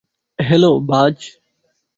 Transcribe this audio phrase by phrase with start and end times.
[0.39, 1.15] Hello, বায।